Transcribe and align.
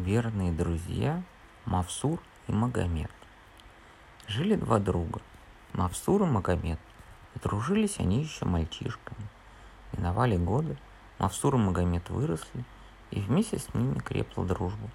верные 0.00 0.50
друзья 0.50 1.22
Мавсур 1.66 2.20
и 2.48 2.52
Магомед. 2.52 3.10
Жили 4.26 4.54
два 4.54 4.78
друга, 4.78 5.20
Мавсур 5.74 6.22
и 6.22 6.26
Магомед. 6.26 6.78
И 7.34 7.38
дружились 7.40 7.98
они 7.98 8.22
еще 8.22 8.46
мальчишками. 8.46 9.28
Миновали 9.92 10.38
годы, 10.38 10.78
Мавсур 11.18 11.56
и 11.56 11.58
Магомед 11.58 12.08
выросли, 12.08 12.64
и 13.10 13.20
вместе 13.20 13.58
с 13.58 13.74
ними 13.74 13.98
крепла 13.98 14.46
дружба. 14.46 14.88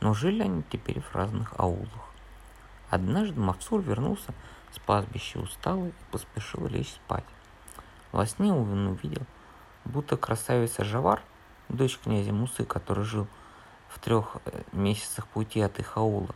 Но 0.00 0.14
жили 0.14 0.42
они 0.42 0.62
теперь 0.70 1.00
в 1.00 1.12
разных 1.14 1.52
аулах. 1.58 2.14
Однажды 2.88 3.40
Мавсур 3.40 3.80
вернулся 3.80 4.32
с 4.70 4.78
пастбища 4.78 5.40
усталый 5.40 5.90
и 5.90 6.12
поспешил 6.12 6.68
лечь 6.68 6.92
спать. 6.92 7.24
Во 8.12 8.24
сне 8.26 8.52
он 8.52 8.86
увидел, 8.86 9.26
будто 9.84 10.16
красавица 10.16 10.84
Жавар, 10.84 11.20
дочь 11.68 11.98
князя 11.98 12.32
Мусы, 12.32 12.64
который 12.64 13.04
жил 13.04 13.26
в 13.90 13.98
трех 13.98 14.36
э, 14.44 14.62
месяцах 14.72 15.26
пути 15.26 15.60
от 15.60 15.78
их 15.78 15.96
аула, 15.96 16.34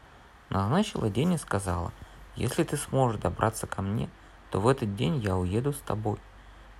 назначила 0.51 1.09
день 1.09 1.35
и 1.35 1.39
сказала, 1.39 1.93
если 2.37 2.65
ты 2.65 2.77
сможешь 2.77 3.21
добраться 3.21 3.67
ко 3.67 3.81
мне, 3.81 4.11
то 4.51 4.61
в 4.61 4.69
этот 4.69 4.97
день 4.97 5.17
я 5.17 5.37
уеду 5.37 5.73
с 5.73 5.79
тобой. 5.79 6.19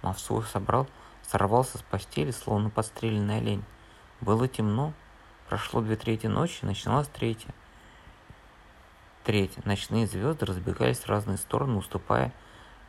Мавсур 0.03 0.45
собрал, 0.47 0.87
сорвался 1.23 1.79
с 1.79 1.83
постели, 1.83 2.33
словно 2.33 2.71
подстреленный 2.71 3.39
олень. 3.39 3.65
Было 4.21 4.49
темно, 4.49 4.93
прошло 5.49 5.81
две 5.81 5.97
трети 5.97 6.27
ночи, 6.27 6.65
начиналась 6.65 7.09
третья. 7.09 7.55
Третья. 9.23 9.63
Ночные 9.65 10.07
звезды 10.07 10.45
разбегались 10.45 10.99
в 10.99 11.09
разные 11.09 11.39
стороны, 11.39 11.79
уступая 11.79 12.33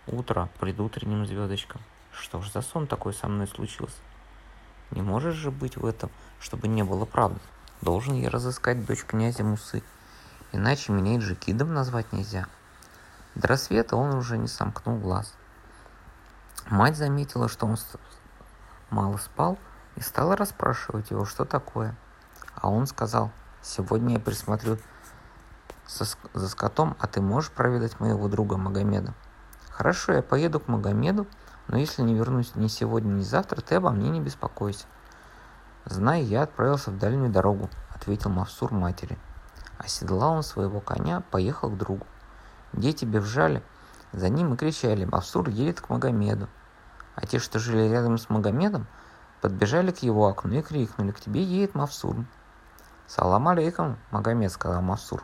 утро 0.08 0.50
предутренним 0.60 1.26
звездочкам. 1.26 1.82
Что 2.12 2.42
ж 2.42 2.50
за 2.52 2.62
сон 2.62 2.88
такой 2.88 3.14
со 3.14 3.28
мной 3.28 3.48
случился? 3.48 3.98
Не 4.92 5.02
можешь 5.02 5.36
же 5.36 5.52
быть 5.52 5.78
в 5.78 5.86
этом, 5.86 6.10
чтобы 6.40 6.68
не 6.68 6.84
было 6.84 7.06
правды. 7.06 7.40
Должен 7.86 8.16
я 8.16 8.32
разыскать 8.32 8.84
дочь 8.84 9.06
князя 9.06 9.44
Мусы, 9.44 9.84
иначе 10.52 10.92
меня 10.92 11.18
и 11.18 11.20
Джекидом 11.20 11.72
назвать 11.72 12.12
нельзя. 12.14 12.48
До 13.36 13.48
рассвета 13.48 13.96
он 13.96 14.16
уже 14.16 14.40
не 14.40 14.48
сомкнул 14.48 14.98
глаз. 14.98 15.32
Мать 16.68 16.98
заметила, 16.98 17.48
что 17.48 17.68
он 17.68 17.78
мало 18.90 19.18
спал, 19.18 19.60
и 19.96 20.02
стала 20.02 20.36
расспрашивать 20.36 21.12
его, 21.12 21.26
что 21.26 21.46
такое. 21.46 21.96
А 22.56 22.72
он 22.72 22.88
сказал, 22.88 23.30
сегодня 23.62 24.16
я 24.16 24.20
присмотрю 24.20 24.80
за 25.88 26.50
скотом, 26.50 26.98
а 27.00 27.06
ты 27.06 27.22
можешь 27.22 27.52
проведать 27.52 28.00
моего 28.00 28.28
друга 28.28 28.58
Магомеда? 28.58 29.14
Хорошо, 29.70 30.14
я 30.14 30.24
поеду 30.24 30.60
к 30.60 30.68
Магомеду, 30.68 31.28
но 31.68 31.78
если 31.78 32.02
не 32.02 32.16
вернусь 32.16 32.56
ни 32.56 32.66
сегодня, 32.66 33.10
ни 33.10 33.22
завтра, 33.22 33.62
ты 33.62 33.76
обо 33.76 33.92
мне 33.92 34.10
не 34.10 34.22
беспокойся. 34.22 34.88
Знай, 35.86 36.24
я 36.24 36.42
отправился 36.42 36.90
в 36.90 36.98
дальнюю 36.98 37.32
дорогу, 37.32 37.70
ответил 37.94 38.32
Мавсур 38.32 38.74
матери. 38.74 39.20
Оседлал 39.78 40.34
он 40.34 40.44
своего 40.44 40.80
коня, 40.80 41.22
поехал 41.30 41.70
к 41.70 41.78
другу. 41.78 42.08
Дети 42.74 43.06
бежали 43.06 43.62
за 44.12 44.30
ним 44.30 44.54
и 44.54 44.58
кричали, 44.58 45.06
Мавсур 45.06 45.48
едет 45.50 45.82
к 45.82 45.90
Магомеду. 45.90 46.48
А 47.14 47.28
те, 47.28 47.38
что 47.38 47.60
жили 47.60 47.88
рядом 47.88 48.18
с 48.18 48.30
Магомедом, 48.30 48.88
подбежали 49.42 49.92
к 49.92 50.00
его 50.00 50.28
окну 50.28 50.56
и 50.56 50.62
крикнули, 50.64 51.12
к 51.12 51.20
тебе 51.20 51.44
едет 51.44 51.76
Мавсур. 51.76 52.26
«Салам 53.06 53.48
алейкум, 53.48 53.98
Магомед»,— 54.10 54.52
сказал 54.54 54.82
Мавсур. 54.82 55.24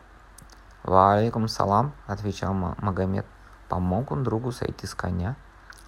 «Ва 0.84 1.14
алейкум 1.14 1.48
салам»,— 1.48 1.92
отвечал 2.06 2.54
Магомед. 2.54 3.26
Помог 3.68 4.12
он 4.12 4.22
другу 4.22 4.52
сойти 4.52 4.86
с 4.86 4.94
коня, 4.94 5.34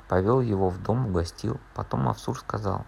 повел 0.09 0.41
его 0.41 0.69
в 0.69 0.83
дом, 0.83 1.07
угостил. 1.07 1.61
Потом 1.75 2.01
Мавсур 2.05 2.39
сказал, 2.39 2.85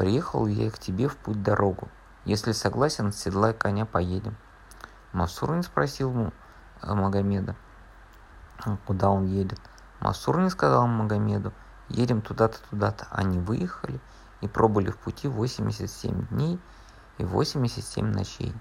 «Приехал 0.00 0.46
я 0.46 0.70
к 0.70 0.78
тебе 0.78 1.08
в 1.08 1.16
путь 1.18 1.42
дорогу. 1.42 1.90
Если 2.24 2.52
согласен, 2.52 3.12
седлай 3.12 3.52
коня, 3.52 3.84
поедем». 3.84 4.34
Мавсур 5.12 5.54
не 5.54 5.62
спросил 5.62 6.32
э, 6.80 6.94
Магомеда, 6.94 7.54
куда 8.86 9.10
он 9.10 9.26
едет. 9.26 9.60
Мавсур 10.00 10.38
не 10.40 10.48
сказал 10.48 10.86
Магомеду, 10.86 11.52
едем 11.90 12.22
туда-то, 12.22 12.56
туда-то. 12.70 13.08
Они 13.10 13.38
выехали 13.38 14.00
и 14.40 14.48
пробыли 14.48 14.90
в 14.90 14.96
пути 14.96 15.28
87 15.28 16.28
дней 16.28 16.58
и 17.18 17.24
87 17.26 18.06
ночей. 18.06 18.54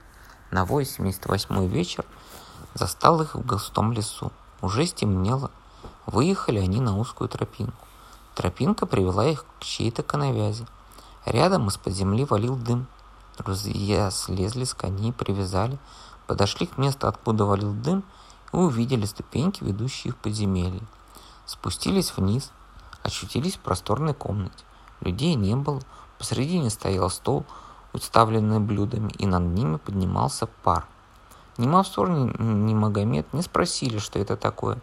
На 0.51 0.65
88 0.65 1.67
вечер 1.67 2.03
застал 2.73 3.21
их 3.21 3.35
в 3.35 3.45
густом 3.45 3.93
лесу. 3.93 4.33
Уже 4.61 4.85
стемнело. 4.85 5.51
Выехали 6.05 6.59
они 6.59 6.81
на 6.81 6.97
узкую 6.99 7.29
тропинку. 7.29 7.87
Тропинка 8.35 8.85
привела 8.85 9.25
их 9.25 9.45
к 9.57 9.63
чьей-то 9.63 10.03
коновязи. 10.03 10.67
Рядом 11.25 11.67
из-под 11.67 11.93
земли 11.93 12.23
валил 12.23 12.55
дым. 12.55 12.87
Друзья 13.37 14.09
слезли 14.09 14.63
с 14.63 14.73
коней, 14.73 15.11
привязали, 15.11 15.77
подошли 16.27 16.65
к 16.65 16.77
месту, 16.77 17.07
откуда 17.07 17.45
валил 17.45 17.73
дым, 17.73 18.03
и 18.53 18.55
увидели 18.55 19.05
ступеньки, 19.05 19.63
ведущие 19.63 20.13
в 20.13 20.15
подземелье. 20.15 20.81
Спустились 21.45 22.15
вниз, 22.15 22.51
очутились 23.03 23.55
в 23.55 23.59
просторной 23.59 24.13
комнате. 24.13 24.63
Людей 25.01 25.35
не 25.35 25.55
было, 25.55 25.81
посредине 26.17 26.69
стоял 26.69 27.09
стол, 27.09 27.45
уставленный 27.93 28.59
блюдами, 28.59 29.11
и 29.17 29.25
над 29.25 29.43
ними 29.43 29.77
поднимался 29.77 30.47
пар. 30.63 30.87
Ни 31.57 31.67
Мавсур, 31.67 32.09
ни, 32.09 32.41
ни 32.41 32.73
Магомед 32.73 33.33
не 33.33 33.41
спросили, 33.41 33.97
что 33.97 34.19
это 34.19 34.37
такое. 34.37 34.79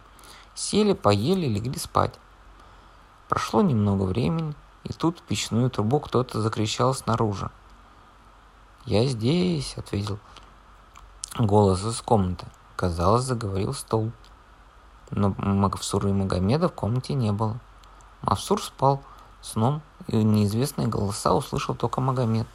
Сели, 0.53 0.93
поели, 0.93 1.47
легли 1.47 1.77
спать. 1.79 2.13
Прошло 3.27 3.61
немного 3.61 4.03
времени, 4.03 4.53
и 4.83 4.93
тут 4.93 5.19
в 5.19 5.23
печную 5.23 5.69
трубу 5.69 5.99
кто-то 5.99 6.41
закричал 6.41 6.93
снаружи. 6.93 7.49
«Я 8.85 9.05
здесь»,— 9.05 9.75
ответил 9.77 10.19
голос 11.37 11.83
из 11.83 12.01
комнаты. 12.01 12.47
Казалось, 12.75 13.23
заговорил 13.23 13.73
стол. 13.73 14.11
Но 15.11 15.33
Мавсура 15.37 16.09
и 16.09 16.13
Магомеда 16.13 16.69
в 16.69 16.73
комнате 16.73 17.13
не 17.13 17.31
было. 17.31 17.59
Мавсур 18.21 18.61
спал 18.61 19.01
сном, 19.41 19.81
и 20.07 20.17
неизвестные 20.17 20.87
голоса 20.87 21.33
услышал 21.33 21.75
только 21.75 22.01
Магомед. 22.01 22.47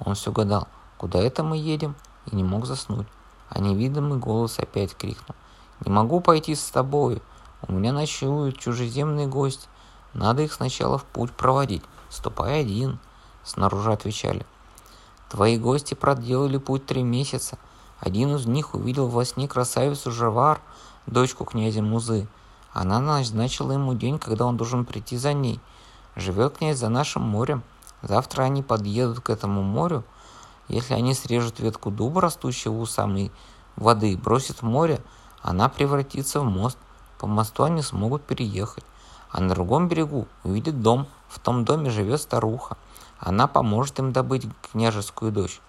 Он 0.00 0.14
все 0.14 0.32
гадал, 0.32 0.68
куда 0.98 1.18
это 1.18 1.42
мы 1.42 1.56
едем, 1.56 1.94
и 2.26 2.36
не 2.36 2.44
мог 2.44 2.66
заснуть. 2.66 3.06
А 3.48 3.60
невидимый 3.60 4.18
голос 4.18 4.58
опять 4.58 4.96
крикнул. 4.96 5.36
«Не 5.84 5.92
могу 5.92 6.20
пойти 6.20 6.54
с 6.54 6.70
тобой. 6.70 7.22
У 7.68 7.72
меня 7.72 7.92
ночуют 7.92 8.58
чужеземные 8.58 9.26
гости. 9.26 9.68
Надо 10.16 10.42
их 10.42 10.54
сначала 10.54 10.96
в 10.96 11.04
путь 11.04 11.30
проводить. 11.30 11.82
Ступай 12.08 12.62
один»,— 12.62 12.98
снаружи 13.44 13.92
отвечали. 13.92 14.46
«Твои 15.28 15.58
гости 15.58 15.92
проделали 15.92 16.56
путь 16.56 16.86
три 16.86 17.02
месяца. 17.02 17.58
Один 18.00 18.34
из 18.34 18.46
них 18.46 18.74
увидел 18.74 19.08
во 19.08 19.26
сне 19.26 19.46
красавицу 19.46 20.10
Жавар, 20.10 20.62
дочку 21.06 21.44
князя 21.44 21.82
Музы. 21.82 22.26
Она 22.72 22.98
назначила 22.98 23.72
ему 23.72 23.92
день, 23.92 24.18
когда 24.18 24.46
он 24.46 24.56
должен 24.56 24.86
прийти 24.86 25.18
за 25.18 25.34
ней. 25.34 25.60
Живет 26.14 26.56
князь 26.56 26.78
за 26.78 26.88
нашим 26.88 27.20
морем. 27.20 27.62
Завтра 28.00 28.44
они 28.44 28.62
подъедут 28.62 29.20
к 29.20 29.28
этому 29.28 29.62
морю. 29.62 30.02
Если 30.68 30.94
они 30.94 31.12
срежут 31.12 31.60
ветку 31.60 31.90
дуба, 31.90 32.22
растущего 32.22 32.72
у 32.72 32.86
самой 32.86 33.30
воды, 33.76 34.12
и 34.12 34.16
бросят 34.16 34.62
в 34.62 34.62
море, 34.62 34.98
она 35.42 35.68
превратится 35.68 36.40
в 36.40 36.44
мост. 36.44 36.78
По 37.18 37.26
мосту 37.26 37.64
они 37.64 37.82
смогут 37.82 38.22
переехать. 38.22 38.84
А 39.30 39.40
на 39.40 39.54
другом 39.54 39.88
берегу 39.88 40.26
увидят 40.44 40.80
дом. 40.80 41.06
В 41.28 41.38
том 41.38 41.64
доме 41.64 41.90
живет 41.90 42.20
старуха. 42.20 42.76
Она 43.18 43.46
поможет 43.46 43.98
им 43.98 44.12
добыть 44.12 44.46
княжескую 44.70 45.32
дочь. 45.32 45.60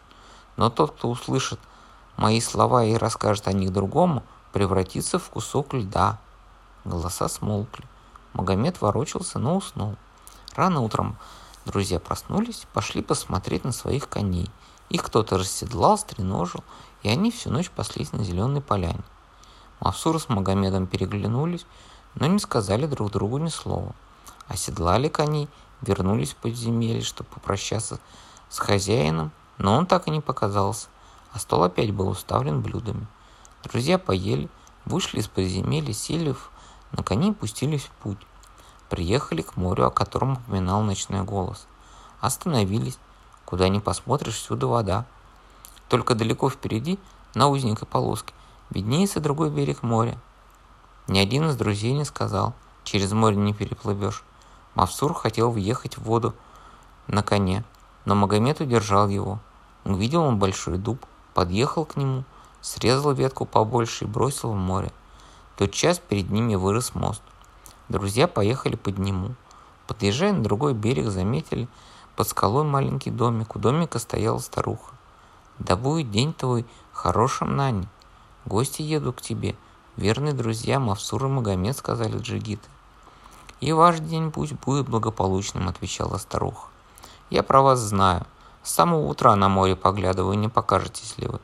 Но 0.55 0.69
тот, 0.69 0.91
кто 0.91 1.09
услышит 1.09 1.59
мои 2.15 2.41
слова 2.41 2.83
и 2.83 2.95
расскажет 2.95 3.47
о 3.47 3.53
них 3.53 3.73
другому, 3.73 4.23
превратится 4.51 5.19
в 5.19 5.29
кусок 5.29 5.73
льда. 5.73 6.19
Голоса 6.85 7.27
смолкли. 7.27 7.85
Магомед 8.33 8.81
ворочался, 8.81 9.39
но 9.39 9.57
уснул. 9.57 9.95
Рано 10.55 10.81
утром 10.81 11.17
друзья 11.65 11.99
проснулись, 11.99 12.65
пошли 12.73 13.01
посмотреть 13.01 13.63
на 13.63 13.71
своих 13.71 14.09
коней. 14.09 14.49
Их 14.89 15.03
кто-то 15.03 15.37
расседлал, 15.37 15.97
стреножил, 15.97 16.63
и 17.03 17.09
они 17.09 17.29
всю 17.29 17.51
ночь 17.51 17.69
паслись 17.69 18.13
на 18.13 18.23
зеленой 18.23 18.61
поляне. 18.61 19.03
Мавсур 19.79 20.19
с 20.19 20.29
Магомедом 20.29 20.87
переглянулись, 20.87 21.65
но 22.19 22.27
не 22.27 22.39
сказали 22.39 22.87
друг 22.87 23.11
другу 23.11 23.37
ни 23.37 23.49
слова. 23.49 23.93
Оседлали 24.47 25.07
коней, 25.07 25.47
вернулись 25.81 26.31
в 26.31 26.37
подземелье, 26.37 27.01
чтобы 27.01 27.29
попрощаться 27.29 27.99
с 28.49 28.59
хозяином, 28.59 29.31
но 29.57 29.75
он 29.75 29.85
так 29.85 30.07
и 30.07 30.11
не 30.11 30.21
показался, 30.21 30.87
а 31.31 31.39
стол 31.39 31.63
опять 31.63 31.91
был 31.91 32.07
уставлен 32.07 32.61
блюдами. 32.61 33.05
Друзья 33.63 33.97
поели, 33.97 34.49
вышли 34.85 35.19
из 35.19 35.27
подземелья, 35.27 35.93
сели 35.93 36.35
на 36.91 37.03
коней 37.03 37.31
и 37.31 37.33
пустились 37.33 37.85
в 37.85 37.91
путь. 37.91 38.19
Приехали 38.89 39.41
к 39.41 39.57
морю, 39.57 39.87
о 39.87 39.91
котором 39.91 40.33
упоминал 40.33 40.81
ночной 40.81 41.23
голос. 41.23 41.67
Остановились. 42.21 42.97
Куда 43.45 43.67
ни 43.69 43.79
посмотришь, 43.79 44.35
всюду 44.35 44.69
вода. 44.69 45.05
Только 45.89 46.15
далеко 46.15 46.49
впереди, 46.49 46.97
на 47.33 47.47
узенькой 47.47 47.87
полоске, 47.87 48.33
виднеется 48.69 49.19
другой 49.19 49.49
берег 49.49 49.83
моря. 49.83 50.17
Ни 51.07 51.19
один 51.19 51.49
из 51.49 51.55
друзей 51.55 51.93
не 51.93 52.03
сказал, 52.03 52.53
через 52.83 53.13
море 53.13 53.37
не 53.37 53.53
переплывешь. 53.53 54.23
Мавсур 54.75 55.13
хотел 55.13 55.51
въехать 55.51 55.97
в 55.97 56.03
воду 56.03 56.35
на 57.07 57.23
коне, 57.23 57.63
но 58.03 58.13
Магомед 58.13 58.59
удержал 58.59 59.07
его. 59.07 59.39
Увидел 59.85 60.23
он 60.23 60.37
большой 60.37 60.77
дуб, 60.77 61.05
подъехал 61.33 61.85
к 61.85 61.95
нему, 61.95 62.25
срезал 62.61 63.13
ветку 63.13 63.45
побольше 63.45 64.03
и 64.03 64.07
бросил 64.07 64.51
в 64.51 64.57
море. 64.57 64.91
Тот 65.55 65.71
час 65.71 65.99
перед 65.99 66.29
ними 66.29 66.55
вырос 66.55 66.93
мост. 66.93 67.21
Друзья 67.87 68.27
поехали 68.27 68.75
под 68.75 68.97
нему. 68.97 69.33
Подъезжая 69.87 70.33
на 70.33 70.43
другой 70.43 70.73
берег, 70.73 71.07
заметили 71.07 71.69
под 72.17 72.27
скалой 72.27 72.65
маленький 72.65 73.11
домик. 73.11 73.55
У 73.55 73.59
домика 73.59 73.97
стояла 73.97 74.39
старуха. 74.39 74.93
«Да 75.57 75.77
будет 75.77 76.11
день 76.11 76.33
твой 76.33 76.65
хорошим, 76.91 77.55
Нани. 77.55 77.87
Гости 78.45 78.81
едут 78.81 79.17
к 79.17 79.21
тебе. 79.21 79.55
Верные 79.97 80.33
друзья 80.33 80.79
Мавсур 80.79 81.25
и 81.25 81.27
Магомед»,— 81.27 81.75
сказали 81.77 82.19
джигиты. 82.19 82.69
«И 83.61 83.71
ваш 83.71 83.97
день 83.97 84.31
пусть 84.31 84.53
будет 84.53 84.87
благополучным»,— 84.87 85.67
отвечала 85.69 86.17
старуха. 86.17 86.67
«Я 87.31 87.41
про 87.41 87.63
вас 87.63 87.79
знаю. 87.79 88.27
С 88.61 88.71
самого 88.73 89.07
утра 89.07 89.35
на 89.35 89.49
море 89.49 89.75
поглядываю, 89.75 90.37
не 90.37 90.49
покажетесь 90.49 91.17
ли 91.17 91.27
вы. 91.27 91.39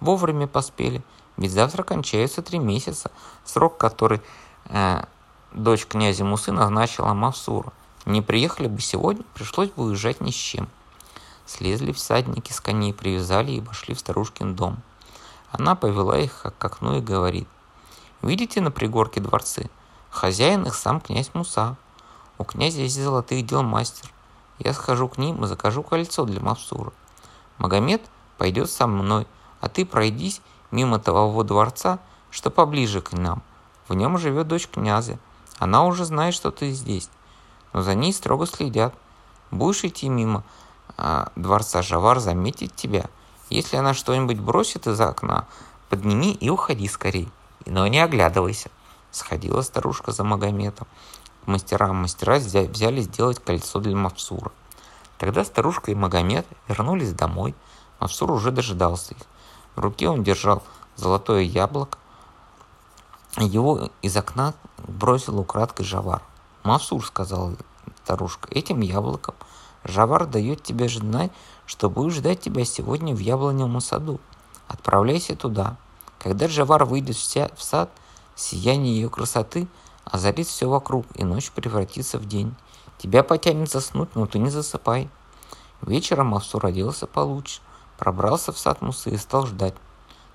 Вовремя 0.00 0.46
поспели, 0.46 1.02
ведь 1.36 1.52
завтра 1.52 1.82
кончаются 1.82 2.40
три 2.40 2.58
месяца, 2.58 3.10
срок, 3.44 3.76
который 3.76 4.22
э, 4.70 5.04
дочь 5.52 5.84
князя 5.84 6.24
Мусы 6.24 6.52
назначила 6.52 7.12
Мавсуру. 7.12 7.70
Не 8.06 8.22
приехали 8.22 8.68
бы 8.68 8.80
сегодня, 8.80 9.24
пришлось 9.34 9.68
бы 9.68 9.84
уезжать 9.84 10.22
ни 10.22 10.30
с 10.30 10.34
чем». 10.34 10.68
Слезли 11.44 11.92
всадники 11.92 12.50
с 12.50 12.62
коней, 12.62 12.94
привязали 12.94 13.50
и 13.52 13.60
пошли 13.60 13.94
в 13.94 14.00
старушкин 14.00 14.56
дом. 14.56 14.78
Она 15.52 15.74
повела 15.74 16.18
их 16.18 16.46
к 16.56 16.64
окну 16.64 16.96
и 16.96 17.02
говорит. 17.02 17.46
«Видите 18.22 18.60
на 18.60 18.70
пригорке 18.70 19.20
дворцы? 19.20 19.70
Хозяин 20.10 20.64
их 20.64 20.74
сам 20.74 21.00
князь 21.00 21.30
Муса. 21.34 21.76
У 22.38 22.44
князя 22.44 22.80
есть 22.82 23.00
золотых 23.00 23.46
дел 23.46 23.62
мастер. 23.62 24.10
Я 24.58 24.74
схожу 24.74 25.08
к 25.08 25.18
ним 25.18 25.44
и 25.44 25.46
закажу 25.46 25.82
кольцо 25.82 26.24
для 26.24 26.40
Мавсура. 26.40 26.92
Магомед 27.58 28.02
пойдет 28.36 28.70
со 28.70 28.86
мной, 28.86 29.26
а 29.60 29.68
ты 29.68 29.86
пройдись 29.86 30.40
мимо 30.70 30.98
того 30.98 31.42
дворца, 31.42 31.98
что 32.30 32.50
поближе 32.50 33.00
к 33.00 33.12
нам. 33.12 33.42
В 33.88 33.94
нем 33.94 34.18
живет 34.18 34.48
дочь 34.48 34.68
князя. 34.68 35.18
Она 35.58 35.84
уже 35.84 36.04
знает, 36.04 36.34
что 36.34 36.50
ты 36.50 36.72
здесь, 36.72 37.10
но 37.72 37.82
за 37.82 37.94
ней 37.94 38.12
строго 38.12 38.46
следят. 38.46 38.94
Будешь 39.50 39.84
идти 39.84 40.08
мимо, 40.08 40.44
а, 40.96 41.32
дворца 41.36 41.82
Жавар 41.82 42.20
заметит 42.20 42.74
тебя. 42.74 43.06
Если 43.48 43.76
она 43.76 43.94
что-нибудь 43.94 44.38
бросит 44.38 44.86
из 44.86 45.00
окна, 45.00 45.46
подними 45.88 46.32
и 46.32 46.50
уходи 46.50 46.88
скорей. 46.88 47.28
Но 47.66 47.86
не 47.86 48.00
оглядывайся. 48.00 48.70
Сходила 49.10 49.62
старушка 49.62 50.12
за 50.12 50.24
Магометом. 50.24 50.86
К 51.44 51.46
мастерам 51.48 51.96
мастера 51.96 52.36
взяли 52.36 53.00
сделать 53.00 53.42
кольцо 53.42 53.80
для 53.80 53.96
Мавсура. 53.96 54.52
Тогда 55.18 55.44
старушка 55.44 55.90
и 55.90 55.94
Магомед 55.94 56.46
вернулись 56.68 57.12
домой. 57.12 57.54
Мавсур 57.98 58.30
уже 58.30 58.50
дожидался 58.50 59.14
их. 59.14 59.22
В 59.76 59.80
руке 59.80 60.08
он 60.08 60.22
держал 60.22 60.62
золотое 60.96 61.42
яблоко. 61.42 61.98
Его 63.36 63.90
из 64.02 64.16
окна 64.16 64.54
бросил 64.78 65.38
украдкой 65.38 65.84
Жавар. 65.84 66.22
«Мавсур»,— 66.62 67.04
сказала 67.06 67.56
старушка,— 68.04 68.48
«этим 68.50 68.80
яблоком 68.80 69.34
Жавар 69.84 70.26
дает 70.26 70.62
тебе 70.62 70.88
знать, 70.88 71.32
что 71.66 71.88
будет 71.88 72.14
ждать 72.14 72.40
тебя 72.40 72.64
сегодня 72.64 73.14
в 73.14 73.18
яблоневом 73.18 73.80
саду. 73.80 74.20
Отправляйся 74.68 75.36
туда. 75.36 75.76
Когда 76.20 76.46
Джавар 76.46 76.84
выйдет 76.84 77.16
в 77.16 77.62
сад, 77.62 77.90
сияние 78.36 78.94
ее 78.94 79.10
красоты 79.10 79.66
озарит 80.04 80.46
все 80.46 80.68
вокруг, 80.68 81.06
и 81.16 81.24
ночь 81.24 81.50
превратится 81.50 82.18
в 82.18 82.26
день. 82.26 82.54
Тебя 82.98 83.24
потянет 83.24 83.68
заснуть, 83.68 84.14
но 84.14 84.26
ты 84.26 84.38
не 84.38 84.50
засыпай. 84.50 85.10
Вечером 85.82 86.28
Мавсур 86.28 86.64
оделся 86.64 87.08
получше, 87.08 87.60
пробрался 87.98 88.52
в 88.52 88.58
сад 88.58 88.82
Мусы 88.82 89.10
и 89.10 89.16
стал 89.16 89.46
ждать. 89.48 89.74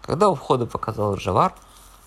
Когда 0.02 0.28
у 0.28 0.36
входа 0.36 0.66
показал 0.66 1.16
Джавар, 1.16 1.54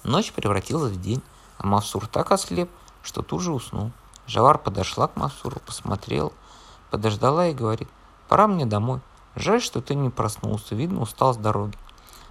ночь 0.04 0.32
превратилась 0.32 0.92
в 0.92 1.00
день, 1.00 1.22
а 1.56 1.66
Мавсур 1.66 2.06
так 2.06 2.31
ослеп, 2.32 2.69
что 3.02 3.22
тут 3.22 3.40
же 3.40 3.52
уснул. 3.52 3.92
Жавар 4.26 4.58
подошла 4.58 5.08
к 5.08 5.16
Мавсуру, 5.16 5.60
посмотрела– 5.64 6.32
Подождала 6.90 7.48
и 7.48 7.54
говорит, 7.54 7.88
пора 8.28 8.46
мне 8.46 8.64
домой. 8.64 9.00
Жаль, 9.36 9.60
что 9.60 9.81
ты 9.81 9.94
не 9.94 10.08
проснулся, 10.08 10.74
видно, 10.74 11.02
устал 11.02 11.34
с 11.34 11.36
дороги. 11.36 11.76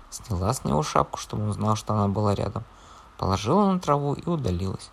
Сняла 0.10 0.54
с 0.54 0.64
него 0.64 0.84
шапку, 0.84 1.20
чтобы 1.20 1.46
он 1.46 1.54
знал, 1.54 1.76
что 1.76 1.94
она 1.94 2.08
была 2.08 2.34
рядом. 2.34 2.64
Положила 3.18 3.72
на 3.72 3.80
траву 3.80 4.14
и 4.14 4.28
удалилась. 4.28 4.90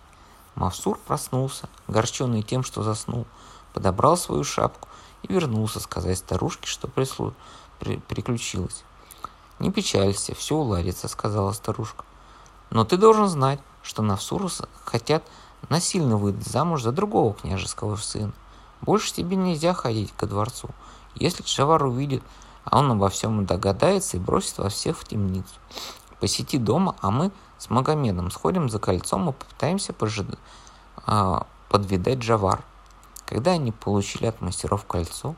Мавсур 0.55 0.99
проснулся, 0.99 1.69
огорченный 1.89 2.43
тем, 2.43 2.63
что 2.63 2.83
заснул, 2.83 3.27
подобрал 3.73 4.17
свою 4.17 4.45
шапку 4.45 4.89
и 5.23 5.33
вернулся 5.33 5.81
сказать 5.81 6.19
старушке, 6.19 6.67
что 6.67 6.89
прислу... 6.89 7.35
при... 7.79 7.97
приключилось. 7.97 8.85
«Не 9.59 9.71
печалься, 9.71 10.35
все 10.35 10.57
уладится»,— 10.57 11.09
сказала 11.09 11.53
старушка. 11.53 12.05
«Но 12.71 12.85
ты 12.85 12.97
должен 12.97 13.29
знать, 13.29 13.61
что 13.83 14.03
Навсуруса 14.03 14.69
хотят 14.85 15.25
насильно 15.69 16.17
выдать 16.17 16.47
замуж 16.47 16.83
за 16.83 16.93
другого 16.93 17.35
княжеского 17.35 17.97
сына. 17.97 18.33
Больше 18.81 19.13
тебе 19.13 19.37
нельзя 19.37 19.73
ходить 19.73 20.13
ко 20.17 20.27
дворцу. 20.27 20.69
Если 21.15 21.43
Джавар 21.45 21.85
увидит, 21.85 22.23
а 22.65 22.79
он 22.79 22.93
обо 22.93 23.09
всем 23.09 23.45
догадается 23.47 24.17
и 24.17 24.21
бросит 24.21 24.59
вас 24.59 24.73
всех 24.73 24.99
в 24.99 25.05
темницу. 25.05 25.55
Посети 26.21 26.59
дома, 26.59 26.97
а 27.01 27.11
мы 27.11 27.31
с 27.59 27.71
Магомедом 27.71 28.31
сходим 28.31 28.69
за 28.69 28.79
кольцом 28.79 29.29
и 29.29 29.33
попытаемся 29.33 29.93
пожид... 29.93 30.27
а, 31.07 31.47
подвидать 31.69 32.19
Джавар. 32.19 32.63
Когда 33.27 33.53
они 33.53 33.73
получили 33.73 34.27
от 34.27 34.41
мастеров 34.41 34.85
кольцо 34.85 35.35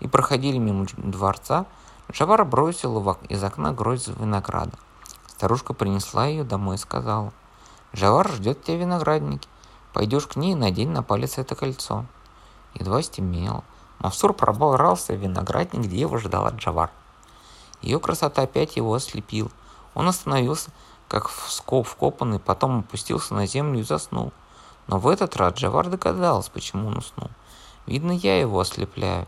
и 0.00 0.08
проходили 0.08 0.58
мимо 0.58 0.86
дворца, 0.96 1.66
Джавар 2.10 2.44
бросил 2.44 3.16
из 3.28 3.42
окна 3.42 3.72
гроздь 3.72 4.08
винограда. 4.08 4.78
Старушка 5.28 5.74
принесла 5.74 6.26
ее 6.26 6.44
домой 6.44 6.76
и 6.76 6.78
сказала, 6.78 7.32
«Джавар 7.94 8.30
ждет 8.32 8.62
тебя 8.64 8.78
виноградники. 8.78 9.48
Пойдешь 9.92 10.26
к 10.26 10.36
ней 10.36 10.52
и 10.52 10.56
надень 10.56 10.90
на 10.90 11.02
палец 11.02 11.38
это 11.38 11.54
кольцо». 11.54 12.06
Едва 12.74 13.02
стемнело. 13.02 13.64
Мавсур 13.98 14.32
пробрался 14.32 15.14
в 15.14 15.16
виноградник, 15.16 15.82
где 15.82 16.00
его 16.00 16.18
ждала 16.18 16.50
Джавар. 16.50 16.90
Ее 17.82 17.98
красота 18.00 18.42
опять 18.42 18.76
его 18.76 18.94
ослепила. 18.94 19.50
Он 19.94 20.08
остановился, 20.08 20.70
как 21.08 21.28
вкопанный, 21.28 22.38
потом 22.38 22.80
опустился 22.80 23.34
на 23.34 23.46
землю 23.46 23.80
и 23.80 23.84
заснул. 23.84 24.32
Но 24.86 24.98
в 24.98 25.08
этот 25.08 25.36
раз 25.36 25.54
Джавар 25.54 25.88
догадался, 25.88 26.50
почему 26.50 26.88
он 26.88 26.98
уснул. 26.98 27.30
Видно, 27.86 28.12
я 28.12 28.38
его 28.40 28.60
ослепляю. 28.60 29.26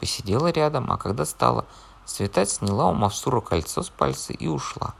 Посидела 0.00 0.50
рядом, 0.50 0.90
а 0.92 0.96
когда 0.96 1.24
стало 1.24 1.64
светать, 2.04 2.50
сняла 2.50 2.86
у 2.86 2.94
Мавсура 2.94 3.40
кольцо 3.40 3.82
с 3.82 3.90
пальца 3.90 4.32
и 4.32 4.46
ушла. 4.46 4.94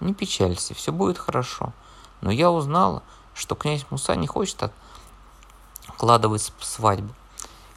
Не 0.00 0.14
печалься, 0.14 0.74
все 0.74 0.92
будет 0.92 1.18
хорошо. 1.18 1.72
Но 2.20 2.30
я 2.30 2.50
узнала, 2.50 3.02
что 3.34 3.54
князь 3.54 3.86
Муса 3.90 4.16
не 4.16 4.26
хочет 4.26 4.62
от 4.62 4.72
откладывать 5.88 6.52
свадьбу. 6.60 7.14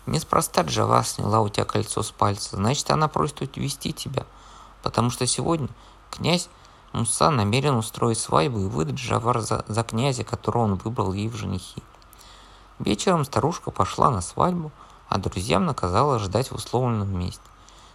Неспроста 0.07 0.61
Джава 0.61 1.03
сняла 1.03 1.41
у 1.41 1.49
тебя 1.49 1.65
кольцо 1.65 2.01
с 2.01 2.11
пальца, 2.11 2.55
значит, 2.55 2.89
она 2.89 3.07
просит 3.07 3.57
увести 3.57 3.93
тебя, 3.93 4.25
потому 4.81 5.09
что 5.09 5.27
сегодня 5.27 5.67
князь 6.09 6.49
Муса 6.93 7.29
намерен 7.29 7.75
устроить 7.75 8.17
свадьбу 8.17 8.59
и 8.61 8.67
выдать 8.67 8.95
Джавар 8.95 9.41
за, 9.41 9.65
за 9.67 9.83
князя, 9.83 10.23
которого 10.23 10.63
он 10.63 10.75
выбрал 10.75 11.13
ей 11.13 11.27
в 11.27 11.35
женихи. 11.35 11.83
Вечером 12.79 13.25
старушка 13.25 13.69
пошла 13.69 14.09
на 14.09 14.21
свадьбу, 14.21 14.71
а 15.09 15.17
друзьям 15.19 15.65
наказала 15.65 16.19
ждать 16.19 16.51
в 16.51 16.55
условленном 16.55 17.19
месте. 17.19 17.43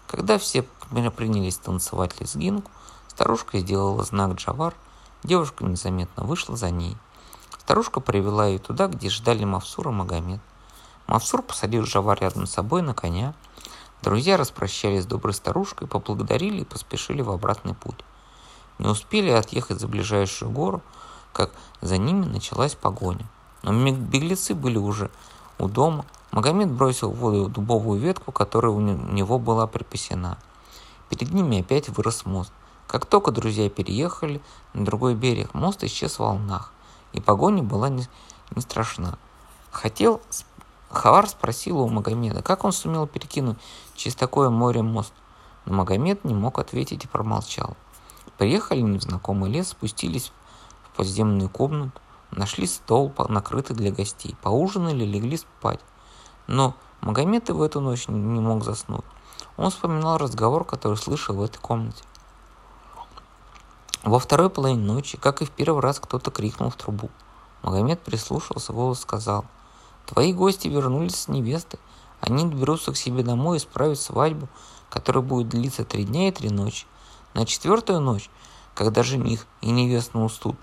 Когда 0.07 0.39
все 0.39 0.63
принялись 0.63 1.57
танцевать 1.57 2.21
лезгинку, 2.21 2.71
старушка 3.09 3.59
сделала 3.59 4.05
знак 4.05 4.35
Джавар, 4.35 4.75
девушка 5.25 5.65
незаметно 5.65 6.25
вышла 6.25 6.57
за 6.57 6.71
ней– 6.71 6.97
Старушка 7.65 8.01
привела 8.01 8.49
ее 8.49 8.59
туда, 8.59 8.89
где 8.89 9.09
ждали 9.09 9.45
Мавсур 9.45 9.87
и 9.89 9.93
Магомед. 9.93 10.41
Мавсур 11.13 11.43
посадил 11.43 11.85
Жава 11.85 12.15
рядом 12.15 12.47
с 12.47 12.53
собой 12.53 12.81
на 12.81 12.95
коня. 12.95 13.35
Друзья 14.01 14.39
распрощались 14.39 15.03
с 15.03 15.07
доброй 15.07 15.35
старушкой, 15.35 15.87
поблагодарили 15.87 16.63
и 16.63 16.65
поспешили 16.65 17.21
в 17.21 17.31
обратный 17.31 17.75
путь. 17.75 18.03
Не 18.79 18.89
успели 18.89 19.29
отъехать 19.29 19.79
за 19.79 19.89
ближайшую 19.89 20.51
гору, 20.51 20.81
как 21.35 21.51
за 21.83 21.99
ними 21.99 22.25
началась 22.25 22.75
погоня. 22.75 23.27
Но 23.63 23.75
беглецы 23.93 24.55
были 24.55 24.79
уже 24.79 25.11
у 25.59 25.69
дома. 25.69 26.07
Магомед 26.31 26.71
бросил 26.71 27.11
в 27.11 27.17
воду 27.17 27.47
дубовую 27.51 28.01
ветку, 28.01 28.33
которая 28.33 28.73
у 28.73 28.81
него 28.81 29.39
была 29.39 29.67
припасена. 29.67 30.39
Перед 31.11 31.31
ними 31.31 31.61
опять 31.61 31.91
вырос 31.91 32.25
мост. 32.25 32.55
Как 32.87 33.05
только 33.05 33.33
друзья 33.33 33.69
переехали 33.69 34.41
на 34.73 34.87
другой 34.87 35.15
берег, 35.15 35.53
мост 35.53 35.85
исчез 35.85 36.15
в 36.15 36.21
волнах 36.21 36.73
и 37.13 37.21
погоня 37.21 37.63
была 37.63 37.91
не, 37.91 38.09
не 38.57 38.63
страшна. 38.63 39.19
Хотел, 39.73 40.21
Хавар 40.93 41.27
спросил 41.27 41.81
у 41.81 41.89
Магомеда, 41.89 42.43
как 42.43 42.65
он 42.65 42.73
сумел 42.73 43.07
перекинуть 43.07 43.59
через 43.97 44.15
такое 44.15 44.51
море 44.51 44.83
мост, 44.83 45.13
но 45.65 45.75
Магомед 45.75 46.25
не 46.25 46.35
мог 46.35 46.59
ответить 46.59 47.05
и 47.05 47.09
промолчал. 47.09 47.77
Приехали 48.37 48.83
в 48.83 48.89
незнакомый 48.89 49.51
лес, 49.51 49.69
спустились 49.69 50.33
в 50.85 50.97
подземную 50.97 51.49
комнату, 51.49 51.99
нашли 52.31 52.67
стол, 52.67 53.13
накрытый 53.29 53.75
для 53.75 53.91
гостей, 53.91 54.37
поужинали, 54.43 55.05
легли 55.05 55.39
спать. 55.39 55.81
Но 56.47 56.75
Магомед 57.01 57.49
и 57.49 57.53
в 57.53 57.63
эту 57.63 57.81
ночь 57.81 58.09
не 58.09 58.41
мог 58.41 58.63
заснуть. 58.63 59.05
Он 59.57 59.71
вспоминал 59.71 60.19
разговор, 60.19 60.65
который 60.65 60.97
слышал 60.97 61.35
в 61.37 61.43
этой 61.43 61.59
комнате. 61.59 62.05
Во 64.03 64.19
второй 64.19 64.51
половине 64.51 64.85
ночи, 64.85 65.17
как 65.17 65.41
и 65.41 65.47
в 65.47 65.51
первый 65.51 65.81
раз, 65.81 66.01
кто-то 66.01 66.31
крикнул 66.31 66.71
в 66.71 66.77
трубу. 66.77 67.09
Магомед 67.63 68.01
прислушался, 68.01 68.73
голос 68.73 69.01
сказал, 69.01 69.45
«Твои 70.07 70.33
гости 70.33 70.69
вернулись 70.69 71.17
с 71.17 71.29
невесты. 71.29 71.79
Они 72.21 72.45
доберутся 72.45 72.93
к 72.93 72.97
себе 72.97 73.23
домой 73.23 73.57
и 73.57 73.61
справят 73.61 73.99
свадьбу, 73.99 74.49
которая 74.91 75.25
будет 75.25 75.49
длиться 75.49 75.85
три 75.85 76.05
дня 76.05 76.29
и 76.29 76.33
три 76.33 76.51
ночи. 76.51 76.87
На 77.35 77.47
четвертую 77.47 78.01
ночь, 78.01 78.31
когда 78.75 79.03
жених 79.03 79.47
и 79.61 79.71
невеста 79.71 80.19
устут, 80.19 80.57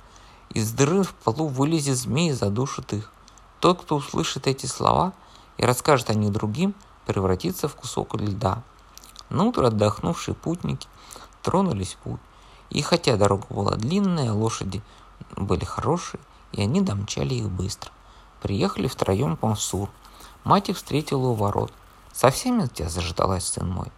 из 0.49 0.71
дыры 0.71 1.03
в 1.03 1.13
полу 1.13 1.47
вылезет 1.47 1.97
змей 1.97 2.29
и 2.29 2.33
задушит 2.33 2.93
их. 2.93 3.11
Тот, 3.59 3.81
кто 3.81 3.97
услышит 3.97 4.47
эти 4.47 4.65
слова 4.65 5.13
и 5.57 5.65
расскажет 5.65 6.09
о 6.09 6.13
них 6.13 6.31
другим, 6.31 6.75
превратится 7.05 7.67
в 7.67 7.75
кусок 7.75 8.15
льда. 8.15 8.63
На 9.29 9.43
утро 9.43 9.67
отдохнувшие 9.67 10.35
путники 10.35 10.87
тронулись 11.41 11.93
в 11.93 11.97
путь. 11.97 12.19
И 12.69 12.81
хотя 12.81 13.17
дорога 13.17 13.47
была 13.49 13.75
длинная, 13.75 14.31
лошади 14.31 14.81
были 15.35 15.65
хорошие, 15.65 16.19
и 16.51 16.61
они 16.61 16.81
домчали 16.81 17.35
их 17.35 17.49
быстро. 17.49 17.91
Приехали 18.41 18.87
втроем 18.87 19.35
по 19.35 19.49
Мсур. 19.49 19.89
Мать 20.43 20.69
их 20.69 20.77
встретила 20.77 21.27
у 21.27 21.33
ворот. 21.33 21.73
«Совсем 22.13 22.61
от 22.61 22.73
тебя 22.73 22.89
заждалась, 22.89 23.45
сын 23.45 23.69
мой? 23.69 23.91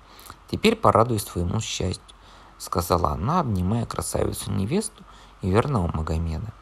Теперь 0.49 0.75
порадуюсь 0.75 1.23
твоему 1.23 1.59
счастью»,— 1.59 2.03
сказала 2.57 3.11
она, 3.11 3.39
обнимая 3.39 3.85
красавицу-невесту 3.85 5.03
и 5.41 5.49
верного 5.49 5.89
Магомеда. 5.95 6.53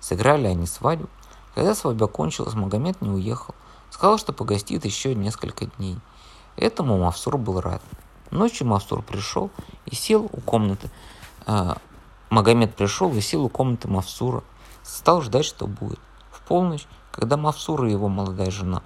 Сыграли 0.00 0.46
они 0.46 0.66
свадьбу. 0.66 1.08
Когда 1.54 1.74
свадьба 1.74 2.06
кончилась, 2.06 2.54
Магомед 2.54 3.00
не 3.00 3.10
уехал. 3.10 3.54
Сказал, 3.90 4.18
что 4.18 4.32
погостит 4.32 4.84
еще 4.84 5.14
несколько 5.14 5.66
дней. 5.66 5.98
Этому 6.56 6.98
Мавсур 6.98 7.38
был 7.38 7.60
рад. 7.60 7.82
Ночью 8.30 8.66
Мавсур 8.66 9.02
пришел 9.02 9.50
и 9.86 9.94
сел 9.94 10.28
у 10.32 10.40
комнаты. 10.40 10.90
Э, 11.46 11.74
Магомед 12.30 12.74
пришел 12.76 13.12
и 13.12 13.20
сел 13.20 13.44
у 13.44 13.48
комнаты 13.48 13.88
Мавсура. 13.88 14.44
Стал 14.82 15.22
ждать, 15.22 15.44
что 15.44 15.66
будет. 15.66 15.98
В 16.30 16.40
полночь, 16.42 16.86
когда 17.12 17.36
Мавсур 17.36 17.84
и 17.84 17.92
его 17.92 18.08
молодая 18.08 18.50
жена 18.50 18.82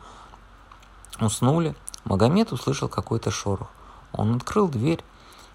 уснули, 1.21 1.75
Магомед 2.05 2.53
услышал 2.53 2.89
какой-то 2.89 3.31
шорох. 3.31 3.69
Он 4.13 4.37
открыл 4.37 4.69
дверь 4.69 5.03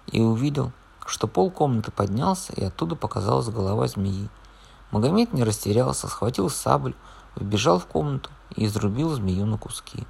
и 0.06 0.20
увидел, 0.20 0.72
что 1.06 1.26
пол 1.26 1.50
комнаты 1.50 1.90
поднялся, 1.90 2.52
и 2.52 2.64
оттуда 2.64 2.96
показалась 2.96 3.48
голова 3.48 3.86
змеи. 3.86 4.28
Магомед 4.90 5.32
не 5.32 5.44
растерялся, 5.44 6.08
схватил 6.08 6.50
саблю, 6.50 6.94
вбежал 7.36 7.78
в 7.78 7.86
комнату 7.86 8.30
и 8.56 8.66
изрубил 8.66 9.10
змею 9.14 9.46
на 9.46 9.58
куски. 9.58 10.06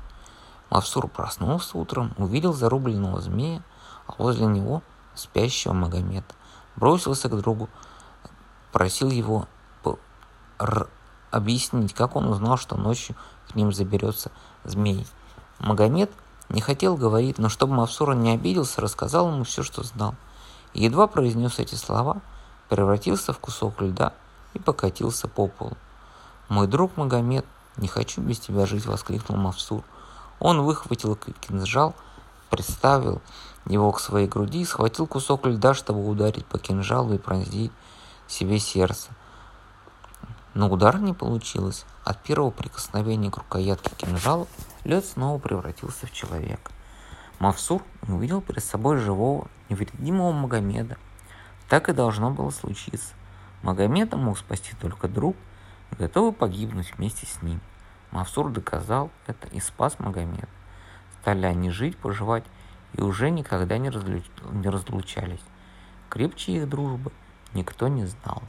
Мавсур 0.71 1.09
проснулся 1.09 1.77
утром, 1.77 2.15
увидел 2.17 2.53
зарубленного 2.53 3.21
змея, 3.21 3.63
а 4.07 4.15
возле 4.19 4.47
него 4.47 4.83
спящего 5.15 5.73
Магомеда. 5.73 6.35
Бросился 6.77 7.29
к 7.29 7.37
другу, 7.37 7.69
просил 8.73 9.11
его 9.11 9.47
объяснить, 11.31 11.95
как 11.95 12.17
он 12.17 12.29
узнал, 12.29 12.57
что 12.57 12.77
ночью 12.77 13.17
к 13.49 13.55
ним 13.55 13.73
заберется 13.73 14.31
змей. 14.65 15.07
Магомед 15.59 16.11
не 16.49 16.61
хотел 16.61 16.97
говорить, 16.97 17.39
но 17.39 17.49
чтобы 17.49 17.75
Мавсура 17.75 18.13
не 18.13 18.33
обиделся, 18.33 18.81
рассказал 18.81 19.31
ему 19.31 19.45
все, 19.45 19.63
что 19.63 19.83
знал. 19.83 20.15
И 20.73 20.85
едва 20.85 21.07
произнес 21.07 21.59
эти 21.59 21.75
слова, 21.75 22.21
превратился 22.69 23.33
в 23.33 23.39
кусок 23.39 23.81
льда 23.81 24.13
и 24.55 24.59
покатился 24.59 25.29
по 25.29 25.47
полу. 25.47 25.77
«Мой 26.49 26.67
друг 26.67 26.97
Магомед, 26.97 27.47
не 27.77 27.89
хочу 27.89 28.21
без 28.21 28.41
тебя 28.41 28.67
жить!»— 28.67 28.85
воскликнул 28.87 29.39
Мавсур. 29.39 29.85
Он 30.41 30.63
выхватил 30.63 31.17
кинжал, 31.17 31.95
представил 32.49 33.21
его 33.67 33.93
к 33.93 34.01
своей 34.01 34.27
груди 34.27 34.63
и 34.63 34.65
схватил 34.65 35.07
кусок 35.07 35.47
льда, 35.47 35.75
чтобы 35.75 36.09
ударить 36.09 36.47
по 36.47 36.59
кинжалу 36.59 37.15
и 37.15 37.19
пронзить 37.19 37.73
себе 38.27 38.59
сердце. 38.59 39.11
Но 40.55 40.69
удар 40.69 40.99
не 40.99 41.13
получилось. 41.13 41.85
От 42.05 42.23
первого 42.23 42.51
прикосновения 42.51 43.31
к 43.31 43.39
рукоятке 43.39 43.95
кинжала 43.97 44.47
лед 44.85 45.05
снова 45.05 45.39
превратился 45.39 46.07
в 46.07 46.13
человека. 46.13 46.73
Мавсур 47.39 47.83
увидел 48.09 48.41
перед 48.41 48.65
собой 48.65 48.99
живого, 48.99 49.49
невредимого 49.69 50.33
Магомеда. 50.33 50.99
Так 51.69 51.89
и 51.89 51.93
должно 51.93 52.31
было 52.31 52.51
случиться. 52.51 53.15
Магомеда 53.63 54.17
мог 54.17 54.39
спасти 54.39 54.75
только 54.81 55.09
друг, 55.09 55.37
готовый 55.99 56.33
погибнуть 56.33 56.93
вместе 56.97 57.27
с 57.27 57.43
ним. 57.43 57.61
Мавсур 58.11 58.51
доказал 58.51 59.11
это 59.27 59.47
и 59.49 59.61
спас 59.61 59.99
Магомеда. 59.99 60.49
Стали 61.21 61.47
они 61.47 61.71
жить, 61.71 61.97
поживать 61.97 62.45
и 62.95 63.03
уже 63.03 63.31
никогда 63.31 63.79
не, 63.79 63.91
разлуч... 63.91 64.25
не 64.51 64.69
разлучались. 64.69 65.41
Крепче 66.09 66.53
их 66.53 66.69
дружбы 66.69 67.13
никто 67.55 67.89
не 67.89 68.05
знал. 68.07 68.43